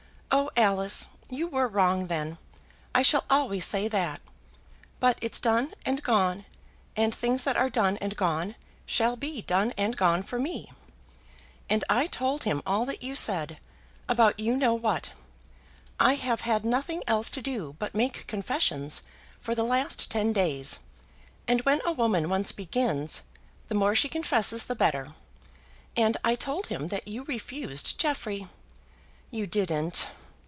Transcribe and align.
Oh, 0.33 0.49
Alice! 0.55 1.07
you 1.29 1.47
were 1.47 1.67
wrong 1.67 2.07
then; 2.07 2.37
I 2.95 3.01
shall 3.01 3.25
always 3.29 3.65
say 3.65 3.89
that. 3.89 4.21
But 5.01 5.17
it's 5.21 5.41
done 5.41 5.73
and 5.85 6.01
gone; 6.01 6.45
and 6.95 7.13
things 7.13 7.43
that 7.43 7.57
are 7.57 7.69
done 7.69 7.97
and 7.97 8.15
gone 8.15 8.55
shall 8.85 9.17
be 9.17 9.41
done 9.41 9.73
and 9.77 9.97
gone 9.97 10.23
for 10.23 10.39
me. 10.39 10.71
And 11.69 11.83
I 11.89 12.07
told 12.07 12.43
him 12.43 12.61
all 12.65 12.85
that 12.85 13.03
you 13.03 13.13
said, 13.13 13.59
about 14.07 14.39
you 14.39 14.55
know 14.55 14.73
what. 14.73 15.11
I 15.99 16.15
have 16.15 16.41
had 16.41 16.63
nothing 16.63 17.03
else 17.07 17.29
to 17.31 17.41
do 17.41 17.75
but 17.77 17.93
make 17.95 18.25
confessions 18.27 19.01
for 19.41 19.53
the 19.53 19.65
last 19.65 20.09
ten 20.09 20.31
days, 20.31 20.79
and 21.45 21.59
when 21.63 21.81
a 21.85 21.91
woman 21.91 22.29
once 22.29 22.53
begins, 22.53 23.23
the 23.67 23.75
more 23.75 23.95
she 23.95 24.07
confesses 24.07 24.63
the 24.65 24.75
better. 24.75 25.13
And 25.97 26.15
I 26.23 26.35
told 26.35 26.67
him 26.67 26.87
that 26.87 27.07
you 27.09 27.25
refused 27.25 27.99
Jeffrey." 27.99 28.47
"You 29.29 29.45
didn't?" 29.45 30.07